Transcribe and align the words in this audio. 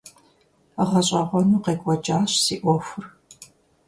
ГъэщӀэгъуэну 0.89 1.63
къекӀуэкӀащ 1.63 2.31
си 2.43 2.55
Ӏуэхур. 2.61 3.05